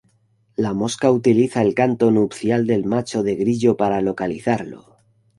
La 0.55 0.73
mosca 0.73 1.11
utiliza 1.11 1.61
el 1.61 1.75
canto 1.75 2.09
nupcial 2.09 2.65
del 2.65 2.85
macho 2.85 3.21
de 3.21 3.35
grillo 3.35 3.77
para 3.77 4.01
localizarlo. 4.01 4.97